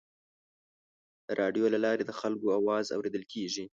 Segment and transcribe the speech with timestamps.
[1.25, 3.65] د راډیو له لارې د خلکو اواز اورېدل کېږي.